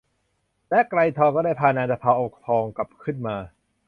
[0.69, 2.11] และไกรทองก็ได้พานางตะเภา
[2.45, 3.35] ทองกลับขึ้นมา